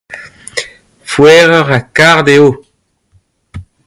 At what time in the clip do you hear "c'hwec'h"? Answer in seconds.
1.09-1.53